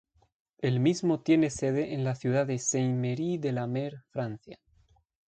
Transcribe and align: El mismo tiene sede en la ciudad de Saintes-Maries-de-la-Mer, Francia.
El 0.57 0.79
mismo 0.79 1.19
tiene 1.21 1.51
sede 1.51 1.93
en 1.93 2.03
la 2.03 2.15
ciudad 2.15 2.47
de 2.47 2.57
Saintes-Maries-de-la-Mer, 2.57 4.01
Francia. 4.09 4.59